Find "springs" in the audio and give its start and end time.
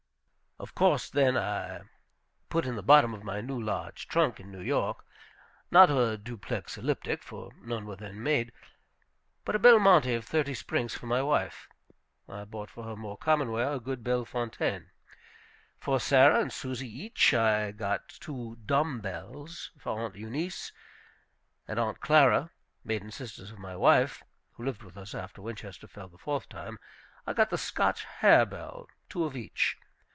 10.53-10.93